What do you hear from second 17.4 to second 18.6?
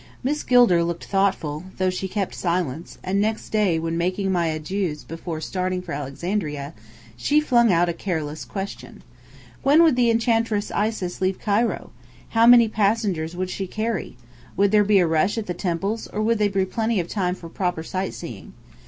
proper sightseeing?